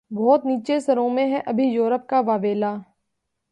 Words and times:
بہت 0.11 0.45
نیچے 0.45 0.79
سروں 0.79 1.09
میں 1.09 1.25
ہے 1.31 1.39
ابھی 1.45 1.63
یورپ 1.63 2.07
کا 2.07 2.19
واویلا 2.19 2.75